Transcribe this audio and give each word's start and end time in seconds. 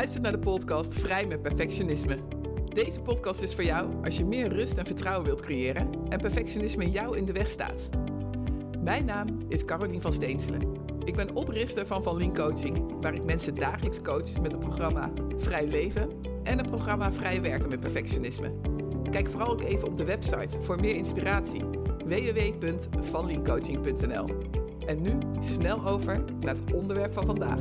luistert 0.00 0.24
naar 0.24 0.32
de 0.32 0.38
podcast 0.38 0.94
Vrij 0.94 1.26
met 1.26 1.42
Perfectionisme. 1.42 2.18
Deze 2.74 3.00
podcast 3.00 3.42
is 3.42 3.54
voor 3.54 3.64
jou 3.64 4.04
als 4.04 4.16
je 4.16 4.24
meer 4.24 4.48
rust 4.48 4.78
en 4.78 4.86
vertrouwen 4.86 5.26
wilt 5.26 5.40
creëren 5.40 5.90
en 6.08 6.20
perfectionisme 6.20 6.90
jou 6.90 7.16
in 7.16 7.24
de 7.24 7.32
weg 7.32 7.48
staat. 7.48 7.88
Mijn 8.78 9.04
naam 9.04 9.38
is 9.48 9.64
Carolien 9.64 10.00
van 10.00 10.12
Steenselen. 10.12 10.72
Ik 11.04 11.16
ben 11.16 11.34
oprichter 11.34 11.86
van 11.86 12.02
Van 12.02 12.16
Lien 12.16 12.34
Coaching, 12.34 13.00
waar 13.00 13.14
ik 13.14 13.24
mensen 13.24 13.54
dagelijks 13.54 14.02
coach 14.02 14.40
met 14.40 14.52
het 14.52 14.60
programma 14.60 15.10
Vrij 15.36 15.66
Leven 15.66 16.10
en 16.42 16.58
het 16.58 16.68
programma 16.68 17.12
Vrij 17.12 17.42
Werken 17.42 17.68
met 17.68 17.80
Perfectionisme. 17.80 18.52
Kijk 19.10 19.28
vooral 19.28 19.50
ook 19.50 19.62
even 19.62 19.88
op 19.88 19.96
de 19.96 20.04
website 20.04 20.60
voor 20.60 20.80
meer 20.80 20.94
inspiratie 20.94 21.62
www.vanliencoaching.nl. 22.04 24.26
En 24.86 25.02
nu 25.02 25.18
snel 25.40 25.86
over 25.86 26.24
naar 26.40 26.54
het 26.54 26.74
onderwerp 26.74 27.12
van 27.12 27.26
vandaag. 27.26 27.60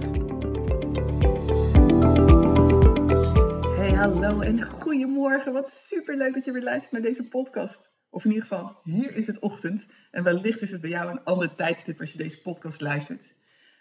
Hallo 3.99 4.41
en 4.41 4.61
goedemorgen. 4.61 5.53
Wat 5.53 5.69
super 5.69 6.17
leuk 6.17 6.33
dat 6.33 6.45
je 6.45 6.51
weer 6.51 6.63
luistert 6.63 6.91
naar 6.91 7.01
deze 7.01 7.27
podcast. 7.27 8.03
Of 8.09 8.25
in 8.25 8.31
ieder 8.31 8.47
geval, 8.47 8.79
hier 8.83 9.15
is 9.15 9.27
het 9.27 9.39
ochtend. 9.39 9.85
En 10.11 10.23
wellicht 10.23 10.61
is 10.61 10.71
het 10.71 10.81
bij 10.81 10.89
jou 10.89 11.11
een 11.11 11.23
ander 11.23 11.55
tijdstip 11.55 11.99
als 11.99 12.11
je 12.11 12.17
deze 12.17 12.41
podcast 12.41 12.81
luistert. 12.81 13.33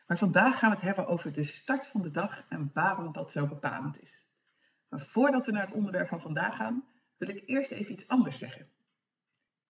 Maar 0.06 0.18
vandaag 0.18 0.58
gaan 0.58 0.70
we 0.70 0.74
het 0.74 0.84
hebben 0.84 1.06
over 1.06 1.32
de 1.32 1.42
start 1.42 1.86
van 1.86 2.02
de 2.02 2.10
dag 2.10 2.44
en 2.48 2.70
waarom 2.74 3.12
dat 3.12 3.32
zo 3.32 3.46
bepalend 3.46 4.00
is. 4.00 4.26
Maar 4.88 5.00
voordat 5.00 5.46
we 5.46 5.52
naar 5.52 5.66
het 5.66 5.74
onderwerp 5.74 6.08
van 6.08 6.20
vandaag 6.20 6.56
gaan, 6.56 6.84
wil 7.18 7.28
ik 7.28 7.42
eerst 7.46 7.70
even 7.70 7.92
iets 7.92 8.08
anders 8.08 8.38
zeggen. 8.38 8.66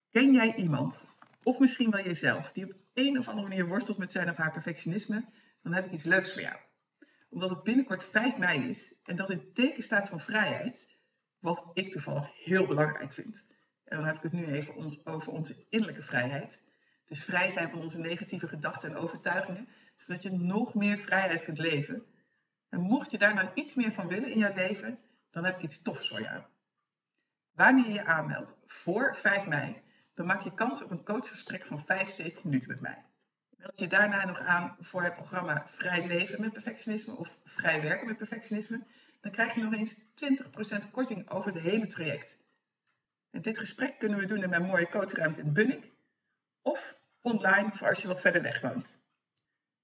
Ken 0.10 0.34
jij 0.34 0.56
iemand, 0.56 1.06
of 1.44 1.60
misschien 1.60 1.92
wel 1.92 2.04
jezelf, 2.04 2.52
die 2.52 2.66
op 2.66 2.74
een 2.94 3.18
of 3.18 3.28
andere 3.28 3.48
manier 3.48 3.68
worstelt 3.68 3.98
met 3.98 4.12
zijn 4.12 4.30
of 4.30 4.36
haar 4.36 4.52
perfectionisme? 4.52 5.26
Dan 5.64 5.74
heb 5.74 5.86
ik 5.86 5.92
iets 5.92 6.04
leuks 6.04 6.34
voor 6.34 6.42
jou 6.42 6.58
omdat 7.30 7.50
het 7.50 7.64
binnenkort 7.64 8.04
5 8.04 8.38
mei 8.38 8.70
is 8.70 8.96
en 9.04 9.16
dat 9.16 9.30
in 9.30 9.54
teken 9.54 9.84
staat 9.84 10.10
van 10.10 10.20
vrijheid, 10.20 10.98
wat 11.40 11.70
ik 11.74 11.92
toevallig 11.92 12.44
heel 12.44 12.68
belangrijk 12.68 13.14
vind. 13.14 13.46
En 13.84 13.98
dan 13.98 14.06
heb 14.06 14.16
ik 14.16 14.22
het 14.22 14.32
nu 14.32 14.46
even 14.46 15.06
over 15.06 15.32
onze 15.32 15.66
innerlijke 15.70 16.04
vrijheid. 16.04 16.62
Dus 17.06 17.24
vrij 17.24 17.50
zijn 17.50 17.70
van 17.70 17.82
onze 17.82 18.00
negatieve 18.00 18.48
gedachten 18.48 18.90
en 18.90 18.96
overtuigingen, 18.96 19.68
zodat 19.98 20.24
je 20.24 20.32
nog 20.32 20.74
meer 20.74 20.98
vrijheid 20.98 21.44
kunt 21.44 21.58
leven. 21.58 22.06
En 22.70 22.80
mocht 22.80 23.12
je 23.12 23.18
daar 23.18 23.34
nou 23.34 23.50
iets 23.54 23.76
meer 23.76 23.92
van 23.92 24.08
willen 24.08 24.30
in 24.30 24.40
jouw 24.40 24.54
leven, 24.54 25.00
dan 25.32 25.46
heb 25.46 25.56
ik 25.56 25.64
iets 25.64 25.82
tofs 25.82 26.10
voor 26.10 26.22
jou. 26.22 26.44
Wanneer 27.52 27.88
je 27.88 27.94
je 27.94 28.06
aanmeldt 28.06 28.58
voor 28.66 29.16
5 29.16 29.46
mei, 29.46 29.82
dan 30.14 30.26
maak 30.26 30.42
je 30.42 30.54
kans 30.54 30.84
op 30.84 30.92
een 30.92 31.04
coachgesprek 31.04 31.66
van 31.66 31.86
75 31.86 32.44
minuten 32.44 32.70
met 32.70 32.82
mij. 32.82 33.06
Meld 33.68 33.80
je 33.80 33.88
daarna 33.88 34.26
nog 34.26 34.40
aan 34.40 34.76
voor 34.80 35.04
het 35.04 35.16
programma 35.16 35.68
Vrij 35.68 36.08
Leven 36.08 36.42
met 36.42 36.54
Perfectionisme 36.54 37.16
of 37.16 37.38
Vrij 37.44 37.82
Werken 37.82 38.08
met 38.08 38.18
Perfectionisme, 38.18 38.84
dan 39.22 39.32
krijg 39.32 39.54
je 39.54 39.62
nog 39.62 39.74
eens 39.74 40.10
20% 40.88 40.92
korting 40.92 41.30
over 41.30 41.54
het 41.54 41.62
hele 41.62 41.88
traject. 41.88 42.38
En 43.32 43.42
dit 43.42 43.60
gesprek 43.60 44.00
kunnen 44.00 44.20
we 44.20 44.26
doen 44.26 44.44
in 44.44 44.50
mijn 44.50 44.66
mooie 44.66 44.90
coachruimte 44.90 45.42
in 45.42 45.54
Bunnik 45.54 45.92
of 46.62 46.98
online 47.22 47.70
voor 47.74 47.88
als 47.88 48.02
je 48.02 48.08
wat 48.08 48.22
verder 48.22 48.42
weg 48.42 48.62
woont. 48.62 49.00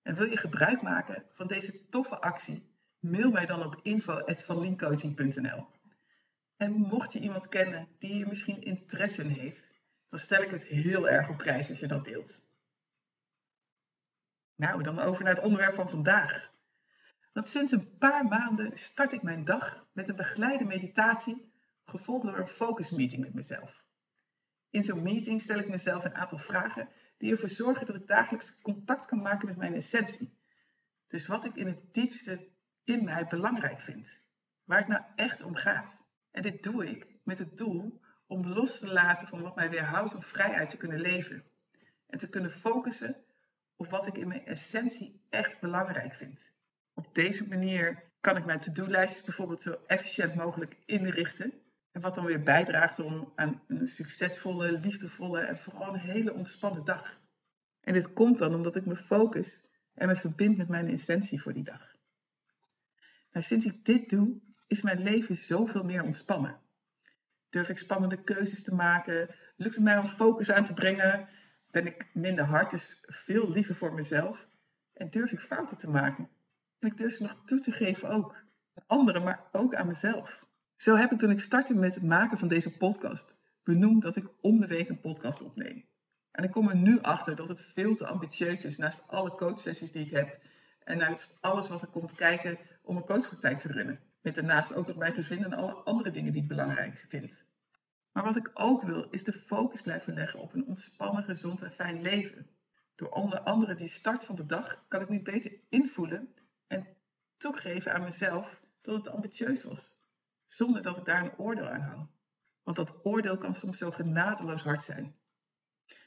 En 0.02 0.16
wil 0.16 0.30
je 0.30 0.38
gebruik 0.38 0.81
maken 0.81 1.23
van 1.34 1.47
deze 1.47 1.90
toffe 1.90 2.20
actie? 2.20 2.72
Mail 3.00 3.31
mij 3.31 3.45
dan 3.45 3.66
op 3.66 3.80
info.vanliencoaching.nl 3.81 5.68
En 6.58 6.72
mocht 6.72 7.14
je 7.14 7.20
iemand 7.20 7.50
kennen 7.50 7.88
die 8.00 8.12
hier 8.12 8.28
misschien 8.28 8.64
interesse 8.64 9.23
in 9.23 9.30
heeft, 9.30 9.73
dan 10.09 10.20
stel 10.20 10.42
ik 10.42 10.50
het 10.50 10.64
heel 10.64 11.09
erg 11.09 11.30
op 11.30 11.38
prijs 11.38 11.70
als 11.70 11.80
je 11.80 11.88
dat 11.88 12.06
deelt. 12.06 12.53
Nou, 14.56 14.84
dan 14.84 15.00
over 15.00 15.23
naar 15.23 15.36
het 15.36 15.44
onderwerp 15.44 15.73
van 15.73 15.90
vandaag. 15.90 16.52
Want 17.34 17.50
sinds 17.50 17.72
een 17.72 17.98
paar 17.98 18.26
maanden 18.26 18.78
start 18.78 19.12
ik 19.12 19.23
mijn 19.23 19.44
dag 19.44 19.88
met 19.92 20.09
een 20.09 20.16
begeleide 20.16 20.66
meditatie, 20.66 21.52
gevolgd 21.84 22.25
door 22.25 22.38
een 22.38 22.47
focus 22.47 22.90
meeting 22.90 23.22
met 23.22 23.34
mezelf. 23.34 23.84
In 24.69 24.84
zo'n 24.84 25.03
meeting 25.03 25.41
stel 25.41 25.59
ik 25.59 25.69
mezelf 25.69 26.03
een 26.03 26.16
aantal 26.16 26.38
vragen 26.38 26.90
die 27.18 27.31
ervoor 27.31 27.50
zorgen 27.50 27.86
dat 27.86 27.96
ik 27.96 28.08
dagelijks 28.08 28.62
contact 28.62 29.06
kan 29.06 29.22
maken 29.22 29.47
met 29.47 29.58
mijn 29.58 29.74
essentie. 29.74 30.38
Dus 31.08 31.28
wat 31.28 31.46
ik 31.46 31.56
in 31.56 31.68
het 31.68 31.94
diepste 31.94 32.47
in 32.84 33.03
mij 33.03 33.28
belangrijk 33.28 33.81
vind. 33.81 34.22
Waar 34.64 34.78
het 34.78 34.88
nou 34.88 35.03
echt 35.16 35.41
om 35.41 35.56
gaat. 35.56 36.03
En 36.31 36.41
dit 36.41 36.64
doe 36.64 36.90
ik 36.90 37.08
met 37.24 37.38
het 37.38 37.58
doel 37.58 38.02
om 38.28 38.47
los 38.47 38.80
te 38.80 38.94
laten 38.94 39.28
van 39.28 39.41
wat 39.41 39.56
mij 39.56 39.70
weerhoudt 39.70 40.16
om 40.16 40.22
vrijheid 40.22 40.70
te 40.70 40.78
kunnen 40.78 41.00
leven. 41.00 41.44
En 42.08 42.18
te 42.18 42.30
kunnen 42.30 42.52
focussen 42.52 43.22
wat 43.90 44.08
ik 44.08 44.18
in 44.18 44.28
mijn 44.28 44.46
essentie 44.46 45.22
echt 45.30 45.60
belangrijk 45.60 46.14
vind. 46.14 46.52
Op 46.94 47.16
deze 47.16 47.48
manier 47.48 48.04
kan 48.20 48.38
ik 48.38 48.46
mijn 48.46 48.60
to-do-lijstjes 48.60 49.24
bijvoorbeeld 49.24 49.62
zo 49.62 49.76
efficiënt 49.88 50.36
mogelijk 50.36 50.78
inrichten. 50.86 51.54
En 51.92 52.02
wat 52.02 52.16
dan 52.16 52.26
weer 52.26 52.44
bijdraagt 52.44 53.00
om 53.00 53.32
aan 53.36 53.62
een 53.68 53.88
succesvolle, 53.88 54.72
liefdevolle 54.72 55.40
en 55.40 55.58
vooral 55.58 55.94
een 55.94 56.00
hele 56.00 56.34
ontspannen 56.34 56.86
dag. 56.86 57.22
En 57.82 57.94
dit 57.94 58.14
komt 58.14 58.38
dan 58.38 58.54
omdat 58.54 58.76
ik 58.76 58.86
me 58.86 58.96
focus 58.96 59.66
en 59.94 60.08
me 60.08 60.16
verbind 60.16 60.58
met 60.58 60.68
mijn 60.68 60.88
essentie 60.88 61.42
voor 61.42 61.54
die 61.54 61.64
dag. 61.64 61.96
Nou, 63.32 63.46
sinds 63.46 63.66
ik 63.66 63.86
dit 63.86 64.10
doe, 64.10 64.42
is 64.68 64.82
mijn 64.82 65.04
leven 65.04 65.36
zoveel 65.36 65.84
meer 65.84 66.04
ontspannen. 66.04 66.60
Durf 67.50 67.70
ik 67.70 67.78
spannende 67.78 68.24
keuzes 68.24 68.64
te 68.64 68.76
maken? 68.76 69.36
Lukt 69.56 69.76
het 69.76 69.84
mij 69.84 69.98
om 69.98 70.06
focus 70.06 70.52
aan 70.52 70.64
te 70.64 70.74
brengen? 70.74 71.30
Ben 71.73 71.85
ik 71.85 72.09
minder 72.13 72.45
hard, 72.45 72.72
dus 72.72 73.03
veel 73.07 73.50
liever 73.50 73.75
voor 73.75 73.94
mezelf. 73.94 74.47
En 74.94 75.09
durf 75.09 75.31
ik 75.31 75.39
fouten 75.39 75.78
te 75.78 75.89
maken. 75.89 76.29
En 76.79 76.88
ik 76.88 76.97
durf 76.97 77.13
ze 77.13 77.22
nog 77.22 77.41
toe 77.45 77.59
te 77.59 77.72
geven 77.72 78.09
ook. 78.09 78.35
Aan 78.73 78.84
anderen, 78.88 79.23
maar 79.23 79.44
ook 79.51 79.75
aan 79.75 79.88
mezelf. 79.88 80.45
Zo 80.75 80.95
heb 80.95 81.11
ik 81.11 81.17
toen 81.17 81.29
ik 81.29 81.39
startte 81.39 81.73
met 81.73 81.95
het 81.95 82.03
maken 82.03 82.38
van 82.38 82.47
deze 82.47 82.78
podcast 82.78 83.35
benoemd 83.63 84.01
dat 84.01 84.16
ik 84.16 84.29
om 84.41 84.59
de 84.59 84.67
week 84.67 84.89
een 84.89 85.00
podcast 85.00 85.41
opneem. 85.41 85.85
En 86.31 86.44
ik 86.44 86.51
kom 86.51 86.69
er 86.69 86.75
nu 86.75 87.01
achter 87.01 87.35
dat 87.35 87.47
het 87.47 87.61
veel 87.61 87.95
te 87.95 88.07
ambitieus 88.07 88.66
is 88.66 88.78
naast 88.78 89.09
alle 89.09 89.35
coachsessies 89.35 89.91
die 89.91 90.05
ik 90.05 90.11
heb. 90.11 90.40
En 90.84 90.97
naast 90.97 91.41
alles 91.41 91.69
wat 91.69 91.81
er 91.81 91.88
komt 91.88 92.16
kijken 92.16 92.57
om 92.84 92.95
een 92.95 93.05
coachpraktijk 93.05 93.59
te 93.59 93.67
runnen. 93.67 94.00
Met 94.22 94.35
daarnaast 94.35 94.73
ook 94.75 94.88
nog 94.88 94.97
mijn 94.97 95.13
gezin 95.13 95.44
en 95.44 95.53
alle 95.53 95.73
andere 95.73 96.11
dingen 96.11 96.31
die 96.31 96.41
ik 96.41 96.47
belangrijk 96.47 97.05
vind. 97.09 97.44
Maar 98.13 98.24
wat 98.24 98.35
ik 98.35 98.51
ook 98.53 98.81
wil, 98.81 99.07
is 99.09 99.24
de 99.24 99.34
focus 99.34 99.81
blijven 99.81 100.13
leggen 100.13 100.40
op 100.40 100.53
een 100.53 100.66
ontspannen, 100.66 101.24
gezond 101.24 101.62
en 101.62 101.72
fijn 101.72 102.01
leven. 102.01 102.47
Door 102.96 103.09
onder 103.09 103.40
andere 103.40 103.75
die 103.75 103.88
start 103.88 104.25
van 104.25 104.35
de 104.35 104.46
dag 104.46 104.85
kan 104.88 105.01
ik 105.01 105.09
nu 105.09 105.22
beter 105.22 105.59
invoelen 105.69 106.34
en 106.68 106.88
toegeven 107.38 107.94
aan 107.94 108.03
mezelf 108.03 108.62
dat 108.81 108.96
het 108.96 109.07
ambitieus 109.07 109.63
was. 109.63 110.02
Zonder 110.46 110.81
dat 110.81 110.97
ik 110.97 111.06
daar 111.06 111.23
een 111.23 111.38
oordeel 111.38 111.68
aan 111.68 111.81
hang. 111.81 112.07
Want 112.63 112.78
dat 112.78 113.06
oordeel 113.06 113.38
kan 113.38 113.53
soms 113.53 113.78
zo 113.78 113.91
genadeloos 113.91 114.62
hard 114.62 114.84
zijn. 114.84 115.16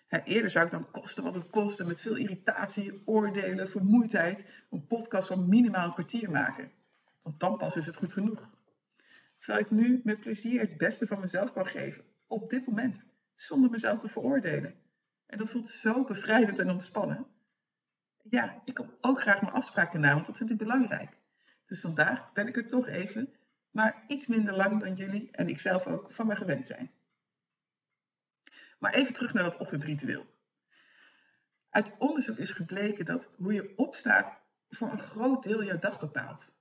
eerder 0.08 0.50
zou 0.50 0.64
ik 0.64 0.70
dan 0.70 0.90
kosten 0.90 1.24
wat 1.24 1.34
het 1.34 1.50
kostte 1.50 1.86
met 1.86 2.00
veel 2.00 2.16
irritatie, 2.16 3.02
oordelen, 3.04 3.68
vermoeidheid 3.68 4.64
een 4.70 4.86
podcast 4.86 5.28
van 5.28 5.48
minimaal 5.48 5.86
een 5.86 5.92
kwartier 5.92 6.30
maken. 6.30 6.72
Want 7.22 7.40
dan 7.40 7.56
pas 7.56 7.76
is 7.76 7.86
het 7.86 7.96
goed 7.96 8.12
genoeg. 8.12 8.50
Terwijl 9.46 9.66
ik 9.66 9.72
nu 9.72 10.00
met 10.04 10.20
plezier 10.20 10.60
het 10.60 10.76
beste 10.76 11.06
van 11.06 11.20
mezelf 11.20 11.52
kan 11.52 11.66
geven. 11.66 12.04
Op 12.26 12.48
dit 12.48 12.66
moment. 12.66 13.06
Zonder 13.34 13.70
mezelf 13.70 14.00
te 14.00 14.08
veroordelen. 14.08 14.74
En 15.26 15.38
dat 15.38 15.50
voelt 15.50 15.68
zo 15.68 16.04
bevrijdend 16.04 16.58
en 16.58 16.70
ontspannen. 16.70 17.26
Ja, 18.22 18.62
ik 18.64 18.74
kom 18.74 18.96
ook 19.00 19.20
graag 19.20 19.40
mijn 19.40 19.52
afspraken 19.52 20.00
na, 20.00 20.14
want 20.14 20.26
dat 20.26 20.36
vind 20.36 20.50
ik 20.50 20.58
belangrijk. 20.58 21.16
Dus 21.66 21.80
vandaag 21.80 22.32
ben 22.32 22.46
ik 22.46 22.56
er 22.56 22.68
toch 22.68 22.86
even, 22.86 23.34
maar 23.70 24.04
iets 24.08 24.26
minder 24.26 24.56
lang 24.56 24.80
dan 24.80 24.94
jullie 24.94 25.30
en 25.30 25.48
ik 25.48 25.60
zelf 25.60 25.86
ook 25.86 26.12
van 26.12 26.26
me 26.26 26.36
gewend 26.36 26.66
zijn. 26.66 26.90
Maar 28.78 28.94
even 28.94 29.12
terug 29.12 29.32
naar 29.32 29.44
dat 29.44 29.56
ochtendritueel. 29.56 30.26
Uit 31.70 31.96
onderzoek 31.98 32.36
is 32.36 32.52
gebleken 32.52 33.04
dat 33.04 33.32
hoe 33.36 33.52
je 33.52 33.76
opstaat 33.76 34.40
voor 34.68 34.90
een 34.90 35.00
groot 35.00 35.42
deel 35.42 35.64
jouw 35.64 35.78
dag 35.78 36.00
bepaalt. 36.00 36.54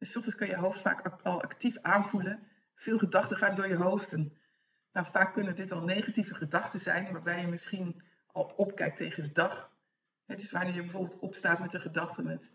Dus 0.00 0.16
ochtends 0.16 0.38
kan 0.38 0.48
je 0.48 0.56
hoofd 0.56 0.80
vaak 0.80 1.22
al 1.22 1.42
actief 1.42 1.78
aanvoelen. 1.78 2.48
Veel 2.74 2.98
gedachten 2.98 3.36
gaan 3.36 3.54
door 3.54 3.68
je 3.68 3.76
hoofd. 3.76 4.12
En 4.12 4.32
nou, 4.92 5.06
vaak 5.10 5.32
kunnen 5.32 5.56
dit 5.56 5.72
al 5.72 5.84
negatieve 5.84 6.34
gedachten 6.34 6.80
zijn, 6.80 7.12
waarbij 7.12 7.40
je 7.40 7.46
misschien 7.46 8.02
al 8.26 8.44
opkijkt 8.56 8.96
tegen 8.96 9.22
de 9.22 9.32
dag. 9.32 9.72
Het 10.26 10.42
is 10.42 10.50
wanneer 10.50 10.74
je 10.74 10.82
bijvoorbeeld 10.82 11.18
opstaat 11.18 11.58
met 11.58 11.70
de 11.70 11.80
gedachte 11.80 12.22
met 12.22 12.52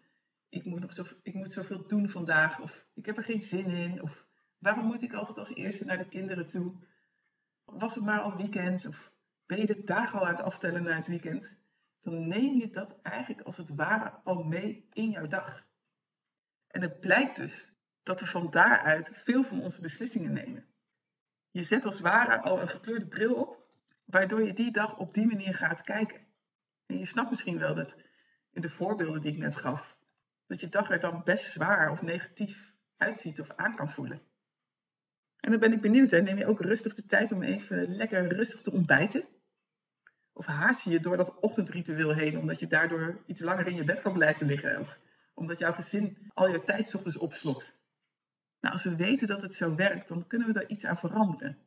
ik 0.50 0.66
moet, 0.66 0.80
nog 0.80 0.94
zo, 0.94 1.04
ik 1.24 1.34
moet 1.34 1.54
zoveel 1.54 1.88
doen 1.88 2.10
vandaag, 2.10 2.60
of 2.60 2.86
ik 2.94 3.06
heb 3.06 3.18
er 3.18 3.24
geen 3.24 3.42
zin 3.42 3.66
in, 3.66 4.02
of 4.02 4.26
waarom 4.58 4.86
moet 4.86 5.02
ik 5.02 5.14
altijd 5.14 5.38
als 5.38 5.56
eerste 5.56 5.86
naar 5.86 5.98
de 5.98 6.08
kinderen 6.08 6.48
toe? 6.48 6.74
Was 7.66 7.96
het 7.96 8.06
maar 8.06 8.20
al 8.20 8.36
weekend, 8.36 8.86
of 8.86 9.12
ben 9.46 9.58
je 9.58 9.66
de 9.66 9.84
dagen 9.84 10.20
al 10.20 10.26
aan 10.26 10.36
het 10.36 10.44
aftellen 10.44 10.84
naar 10.84 10.96
het 10.96 11.08
weekend? 11.08 11.58
Dan 12.02 12.28
neem 12.28 12.60
je 12.60 12.70
dat 12.70 13.02
eigenlijk 13.02 13.42
als 13.42 13.58
het 13.58 13.70
ware 13.76 14.10
al 14.24 14.44
mee 14.44 14.88
in 14.94 15.10
jouw 15.10 15.28
dag. 15.28 15.68
En 16.76 16.82
het 16.82 17.00
blijkt 17.00 17.36
dus 17.36 17.72
dat 18.04 18.20
we 18.20 18.26
van 18.26 18.52
daaruit 18.52 19.12
veel 19.24 19.44
van 19.44 19.62
onze 19.62 19.82
beslissingen 19.82 20.34
nemen. 20.34 20.66
Je 21.52 21.64
zet 21.64 21.86
als 21.86 22.00
ware 22.00 22.42
al 22.42 22.62
een 22.62 22.70
gekleurde 22.70 23.08
bril 23.08 23.34
op, 23.34 23.64
waardoor 24.06 24.44
je 24.44 24.54
die 24.54 24.72
dag 24.72 24.98
op 24.98 25.14
die 25.14 25.26
manier 25.26 25.56
gaat 25.56 25.82
kijken. 25.82 26.28
En 26.86 26.98
je 26.98 27.06
snapt 27.06 27.30
misschien 27.30 27.60
wel 27.60 27.76
dat 27.76 28.08
in 28.52 28.62
de 28.62 28.70
voorbeelden 28.70 29.22
die 29.22 29.32
ik 29.32 29.38
net 29.38 29.56
gaf, 29.56 29.98
dat 30.48 30.60
je 30.60 30.70
dag 30.70 30.92
er 30.92 31.00
dan 31.00 31.22
best 31.24 31.52
zwaar 31.52 31.92
of 31.92 32.02
negatief 32.02 32.74
uitziet 32.98 33.40
of 33.40 33.52
aan 33.56 33.76
kan 33.76 33.90
voelen. 33.90 34.22
En 35.40 35.52
dan 35.52 35.60
ben 35.60 35.74
ik 35.74 35.82
benieuwd, 35.82 36.12
neem 36.12 36.38
je 36.38 36.48
ook 36.48 36.62
rustig 36.62 36.96
de 36.96 37.06
tijd 37.06 37.32
om 37.32 37.44
even 37.44 37.96
lekker 37.96 38.28
rustig 38.28 38.62
te 38.62 38.72
ontbijten? 38.72 39.28
Of 40.34 40.46
haast 40.46 40.84
je 40.84 40.90
je 40.90 41.00
door 41.00 41.18
dat 41.18 41.40
ochtendritueel 41.40 42.14
heen 42.14 42.38
omdat 42.38 42.60
je 42.60 42.68
daardoor 42.68 43.24
iets 43.26 43.42
langer 43.42 43.68
in 43.68 43.76
je 43.76 43.84
bed 43.84 44.02
kan 44.02 44.14
blijven 44.14 44.48
liggen? 44.48 44.80
Of 44.80 45.00
omdat 45.36 45.60
jouw 45.60 45.74
gezin 45.74 46.32
al 46.34 46.48
je 46.48 46.64
tijd 46.64 47.18
opslokt? 47.18 47.84
Nou, 48.60 48.74
als 48.74 48.84
we 48.84 48.96
weten 48.96 49.28
dat 49.28 49.42
het 49.42 49.56
zo 49.56 49.76
werkt, 49.76 50.08
dan 50.08 50.28
kunnen 50.28 50.48
we 50.48 50.54
daar 50.54 50.68
iets 50.68 50.86
aan 50.86 50.98
veranderen. 50.98 51.58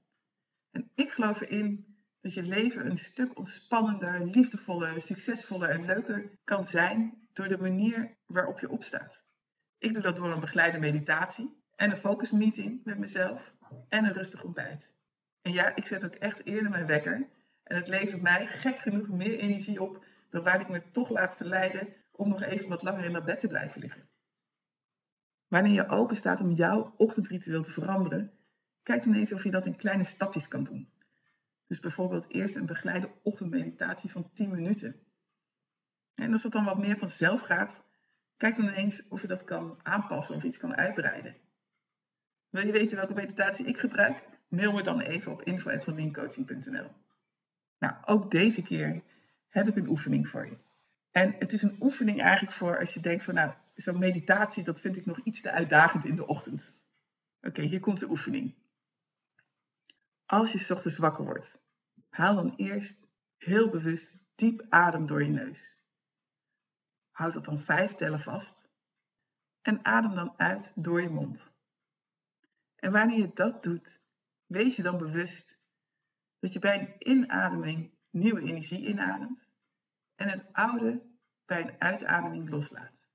En 0.70 0.90
ik 0.94 1.10
geloof 1.10 1.40
erin 1.40 1.96
dat 2.20 2.34
je 2.34 2.42
leven 2.42 2.86
een 2.86 2.98
stuk 2.98 3.38
ontspannender, 3.38 4.26
liefdevoller, 4.26 5.00
succesvoller 5.00 5.68
en 5.68 5.84
leuker 5.84 6.30
kan 6.44 6.66
zijn 6.66 7.28
door 7.32 7.48
de 7.48 7.58
manier 7.58 8.16
waarop 8.26 8.58
je 8.58 8.70
opstaat. 8.70 9.24
Ik 9.78 9.92
doe 9.92 10.02
dat 10.02 10.16
door 10.16 10.32
een 10.32 10.40
begeleide 10.40 10.78
meditatie 10.78 11.62
en 11.76 11.90
een 11.90 11.96
focusmeeting 11.96 12.84
met 12.84 12.98
mezelf 12.98 13.52
en 13.88 14.04
een 14.04 14.12
rustig 14.12 14.44
ontbijt. 14.44 14.90
En 15.42 15.52
ja, 15.52 15.76
ik 15.76 15.86
zet 15.86 16.04
ook 16.04 16.14
echt 16.14 16.44
eerder 16.44 16.70
mijn 16.70 16.86
wekker 16.86 17.28
en 17.62 17.76
het 17.76 17.88
levert 17.88 18.22
mij 18.22 18.46
gek 18.46 18.78
genoeg 18.78 19.08
meer 19.08 19.38
energie 19.38 19.82
op 19.82 20.04
dan 20.30 20.42
waar 20.42 20.60
ik 20.60 20.68
me 20.68 20.90
toch 20.90 21.10
laat 21.10 21.36
verleiden 21.36 21.94
om 22.18 22.28
nog 22.28 22.42
even 22.42 22.68
wat 22.68 22.82
langer 22.82 23.04
in 23.04 23.12
dat 23.12 23.24
bed 23.24 23.40
te 23.40 23.48
blijven 23.48 23.80
liggen. 23.80 24.08
Wanneer 25.48 25.72
je 25.72 25.88
open 25.88 26.16
staat 26.16 26.40
om 26.40 26.50
jouw 26.52 26.94
ochtendritueel 26.96 27.62
te 27.62 27.70
veranderen, 27.70 28.32
kijk 28.82 29.04
dan 29.04 29.14
eens 29.14 29.32
of 29.32 29.44
je 29.44 29.50
dat 29.50 29.66
in 29.66 29.76
kleine 29.76 30.04
stapjes 30.04 30.48
kan 30.48 30.64
doen. 30.64 30.92
Dus 31.66 31.80
bijvoorbeeld 31.80 32.30
eerst 32.30 32.56
een 32.56 32.66
begeleide 32.66 33.10
ochtendmeditatie 33.22 34.10
van 34.10 34.30
10 34.32 34.50
minuten. 34.50 35.00
En 36.14 36.32
als 36.32 36.42
dat 36.42 36.52
dan 36.52 36.64
wat 36.64 36.78
meer 36.78 36.98
vanzelf 36.98 37.40
gaat, 37.40 37.86
kijk 38.36 38.56
dan 38.56 38.68
eens 38.68 39.08
of 39.08 39.20
je 39.20 39.26
dat 39.26 39.44
kan 39.44 39.80
aanpassen 39.82 40.34
of 40.34 40.42
iets 40.42 40.58
kan 40.58 40.76
uitbreiden. 40.76 41.36
Wil 42.48 42.66
je 42.66 42.72
weten 42.72 42.96
welke 42.96 43.14
meditatie 43.14 43.66
ik 43.66 43.78
gebruik? 43.78 44.24
Mail 44.48 44.72
me 44.72 44.82
dan 44.82 45.00
even 45.00 45.32
op 45.32 45.42
info.vanliencoaching.nl 45.42 46.90
Nou, 47.78 47.94
ook 48.04 48.30
deze 48.30 48.62
keer 48.62 49.02
heb 49.48 49.66
ik 49.66 49.76
een 49.76 49.88
oefening 49.88 50.28
voor 50.28 50.46
je. 50.46 50.66
En 51.10 51.34
het 51.38 51.52
is 51.52 51.62
een 51.62 51.76
oefening 51.80 52.20
eigenlijk 52.20 52.56
voor 52.56 52.78
als 52.78 52.94
je 52.94 53.00
denkt 53.00 53.24
van 53.24 53.34
nou, 53.34 53.52
zo'n 53.74 53.98
meditatie, 53.98 54.64
dat 54.64 54.80
vind 54.80 54.96
ik 54.96 55.06
nog 55.06 55.18
iets 55.18 55.40
te 55.40 55.50
uitdagend 55.50 56.04
in 56.04 56.16
de 56.16 56.26
ochtend. 56.26 56.80
Oké, 57.40 57.62
hier 57.62 57.80
komt 57.80 58.00
de 58.00 58.08
oefening. 58.10 58.54
Als 60.26 60.52
je 60.52 60.74
ochtends 60.74 60.96
wakker 60.96 61.24
wordt, 61.24 61.60
haal 62.08 62.34
dan 62.34 62.54
eerst 62.56 63.06
heel 63.36 63.70
bewust 63.70 64.28
diep 64.34 64.66
adem 64.68 65.06
door 65.06 65.22
je 65.22 65.28
neus. 65.28 65.76
Houd 67.10 67.32
dat 67.32 67.44
dan 67.44 67.60
vijf 67.60 67.94
tellen 67.94 68.20
vast 68.20 68.68
en 69.62 69.84
adem 69.84 70.14
dan 70.14 70.34
uit 70.36 70.72
door 70.74 71.02
je 71.02 71.08
mond. 71.08 71.52
En 72.76 72.92
wanneer 72.92 73.18
je 73.18 73.30
dat 73.34 73.62
doet, 73.62 74.00
wees 74.46 74.76
je 74.76 74.82
dan 74.82 74.98
bewust 74.98 75.62
dat 76.38 76.52
je 76.52 76.58
bij 76.58 76.80
een 76.80 77.10
inademing 77.10 77.90
nieuwe 78.10 78.40
energie 78.40 78.86
inademt 78.86 79.47
en 80.18 80.28
het 80.28 80.44
oude 80.52 81.02
bij 81.46 81.60
een 81.60 81.74
uitademing 81.78 82.50
loslaat. 82.50 83.08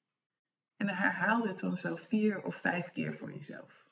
En 0.77 0.89
herhaal 0.89 1.41
dit 1.41 1.59
dan 1.59 1.77
zo 1.77 1.95
vier 1.95 2.43
of 2.43 2.55
vijf 2.55 2.91
keer 2.91 3.17
voor 3.17 3.31
jezelf. 3.33 3.87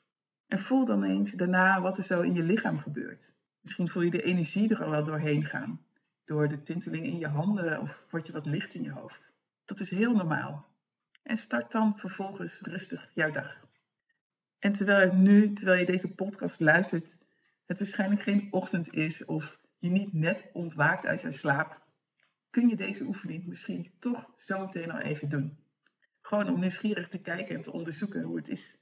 En 0.46 0.58
voel 0.58 0.84
dan 0.84 1.02
eens 1.02 1.32
daarna 1.32 1.80
wat 1.80 1.98
er 1.98 2.04
zo 2.04 2.20
in 2.20 2.34
je 2.34 2.42
lichaam 2.42 2.78
gebeurt. 2.78 3.34
Misschien 3.60 3.88
voel 3.88 4.02
je 4.02 4.10
de 4.10 4.22
energie 4.22 4.74
er 4.74 4.84
al 4.84 4.90
wel 4.90 5.04
doorheen 5.04 5.44
gaan. 5.44 5.86
Door 6.24 6.48
de 6.48 6.62
tinteling 6.62 7.04
in 7.06 7.18
je 7.18 7.26
handen 7.26 7.80
of 7.80 8.06
word 8.10 8.26
je 8.26 8.32
wat 8.32 8.46
licht 8.46 8.74
in 8.74 8.82
je 8.82 8.90
hoofd. 8.90 9.32
Dat 9.64 9.80
is 9.80 9.90
heel 9.90 10.14
normaal. 10.14 10.66
En 11.22 11.36
start 11.36 11.72
dan 11.72 11.98
vervolgens 11.98 12.60
rustig 12.60 13.10
jouw 13.14 13.30
dag. 13.30 13.64
En 14.58 14.72
terwijl 14.72 15.00
het 15.00 15.18
nu, 15.18 15.52
terwijl 15.52 15.78
je 15.78 15.86
deze 15.86 16.14
podcast 16.14 16.60
luistert, 16.60 17.18
het 17.66 17.78
waarschijnlijk 17.78 18.22
geen 18.22 18.48
ochtend 18.50 18.94
is 18.94 19.24
of 19.24 19.58
je 19.78 19.90
niet 19.90 20.12
net 20.12 20.50
ontwaakt 20.52 21.06
uit 21.06 21.20
je 21.20 21.32
slaap, 21.32 21.81
kun 22.52 22.68
je 22.68 22.76
deze 22.76 23.04
oefening 23.04 23.46
misschien 23.46 23.90
toch 23.98 24.30
zo 24.36 24.66
meteen 24.66 24.90
al 24.90 24.98
even 24.98 25.28
doen. 25.28 25.58
Gewoon 26.20 26.48
om 26.48 26.60
nieuwsgierig 26.60 27.08
te 27.08 27.20
kijken 27.20 27.54
en 27.54 27.62
te 27.62 27.72
onderzoeken 27.72 28.22
hoe 28.22 28.36
het 28.36 28.48
is. 28.48 28.78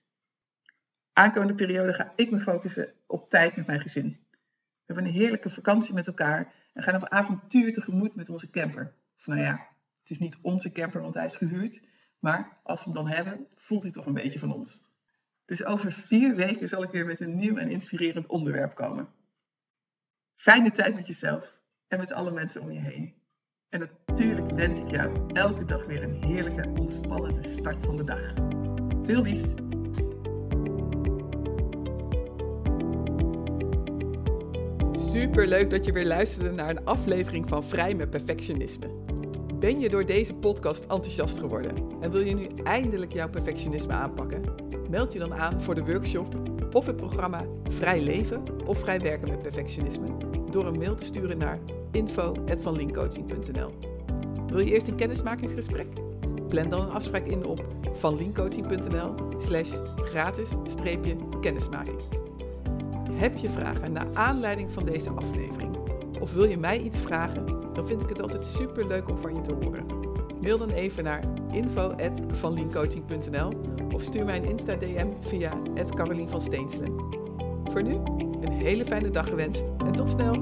Aankomende 1.13 1.55
periode 1.55 1.93
ga 1.93 2.13
ik 2.17 2.31
me 2.31 2.41
focussen 2.41 2.93
op 3.07 3.31
tijd 3.31 3.57
met 3.57 3.67
mijn 3.67 3.81
gezin. 3.81 4.19
We 4.31 4.95
hebben 4.95 5.05
een 5.05 5.19
heerlijke 5.21 5.51
vakantie 5.51 5.95
met 5.95 6.07
elkaar 6.07 6.55
en 6.73 6.83
gaan 6.83 6.95
op 6.95 7.09
avontuur 7.09 7.73
tegemoet 7.73 8.15
met 8.15 8.29
onze 8.29 8.51
camper. 8.51 8.95
Of 9.19 9.27
nou 9.27 9.41
ja, 9.41 9.69
het 10.01 10.11
is 10.11 10.19
niet 10.19 10.39
onze 10.43 10.73
camper, 10.73 11.01
want 11.01 11.15
hij 11.15 11.25
is 11.25 11.37
gehuurd. 11.37 11.81
Maar 12.19 12.61
als 12.63 12.85
we 12.85 12.91
hem 12.91 13.05
dan 13.05 13.15
hebben, 13.15 13.47
voelt 13.57 13.83
hij 13.83 13.93
toch 13.93 14.07
een 14.07 14.15
beetje 14.15 14.39
van 14.39 14.53
ons. 14.53 14.91
Dus 15.45 15.65
over 15.65 15.93
vier 15.93 16.35
weken 16.35 16.69
zal 16.69 16.83
ik 16.83 16.91
weer 16.91 17.07
met 17.07 17.21
een 17.21 17.39
nieuw 17.39 17.57
en 17.57 17.69
inspirerend 17.69 18.27
onderwerp 18.27 18.75
komen. 18.75 19.09
Fijne 20.35 20.71
tijd 20.71 20.95
met 20.95 21.07
jezelf 21.07 21.59
en 21.89 21.99
met 21.99 22.13
alle 22.13 22.31
mensen 22.31 22.61
om 22.61 22.71
je 22.71 22.81
heen. 22.81 23.20
En 23.71 23.91
natuurlijk 24.07 24.51
wens 24.51 24.79
ik 24.81 24.91
jou 24.91 25.11
elke 25.33 25.65
dag 25.65 25.87
weer 25.87 26.03
een 26.03 26.25
heerlijke, 26.25 26.69
ontspannende 26.81 27.49
start 27.49 27.83
van 27.83 27.97
de 27.97 28.05
dag. 28.05 28.21
Veel 29.05 29.23
liefs! 29.23 29.55
Super 35.11 35.47
leuk 35.47 35.71
dat 35.71 35.85
je 35.85 35.93
weer 35.93 36.07
luisterde 36.07 36.51
naar 36.51 36.71
een 36.71 36.85
aflevering 36.85 37.49
van 37.49 37.65
Vrij 37.65 37.95
met 37.95 38.11
Perfectionisme. 38.11 38.87
Ben 39.59 39.81
je 39.81 39.89
door 39.89 40.07
deze 40.07 40.35
podcast 40.35 40.83
enthousiast 40.83 41.39
geworden 41.39 41.75
en 42.01 42.11
wil 42.11 42.21
je 42.21 42.35
nu 42.35 42.47
eindelijk 42.65 43.13
jouw 43.13 43.29
perfectionisme 43.29 43.93
aanpakken? 43.93 44.43
Meld 44.89 45.13
je 45.13 45.19
dan 45.19 45.35
aan 45.35 45.63
voor 45.63 45.75
de 45.75 45.85
workshop 45.85 46.35
of 46.73 46.87
het 46.87 46.97
programma 46.97 47.45
Vrij 47.69 48.01
Leven 48.01 48.43
of 48.67 48.79
Vrij 48.79 49.01
Werken 49.01 49.29
met 49.29 49.43
Perfectionisme 49.43 50.07
door 50.51 50.67
een 50.67 50.79
mail 50.79 50.95
te 50.95 51.05
sturen 51.05 51.39
naar 51.39 51.59
info.vanlinkcoaching.nl. 51.91 53.71
Wil 54.47 54.61
je 54.61 54.73
eerst 54.73 54.89
een 54.89 54.95
kennismakingsgesprek? 54.95 55.87
Plan 56.49 56.69
dan 56.69 56.81
een 56.81 56.91
afspraak 56.91 57.27
in 57.27 57.45
op 57.45 57.65
vanlinkcoaching.nl 57.95 59.15
slash 59.39 59.81
gratis-kennismaking. 59.97 61.99
Heb 63.13 63.37
je 63.37 63.49
vragen 63.49 63.93
naar 63.93 64.07
aanleiding 64.13 64.73
van 64.73 64.85
deze 64.85 65.11
aflevering? 65.11 65.77
Of 66.21 66.33
wil 66.33 66.45
je 66.45 66.59
mij 66.59 66.81
iets 66.81 67.01
vragen? 67.01 67.47
Dan 67.73 67.87
vind 67.87 68.03
ik 68.03 68.09
het 68.09 68.21
altijd 68.21 68.47
super 68.47 68.87
leuk 68.87 69.11
om 69.11 69.19
van 69.19 69.35
je 69.35 69.41
te 69.41 69.53
horen. 69.53 69.85
Mail 70.41 70.59
dan 70.59 70.71
even 70.71 71.05
naar 71.05 71.25
info.vanliencoaching.nl 71.53 73.53
of 73.95 74.03
stuur 74.03 74.25
mij 74.25 74.37
een 74.37 74.45
Insta-DM 74.45 75.07
via 75.21 75.53
Carolien 75.95 76.29
van 76.29 76.41
Steenselen. 76.41 76.95
Voor 77.71 77.83
nu, 77.83 77.95
een 78.41 78.53
hele 78.53 78.85
fijne 78.85 79.11
dag 79.11 79.29
gewenst 79.29 79.67
en 79.79 79.93
tot 79.93 80.11
snel! 80.11 80.35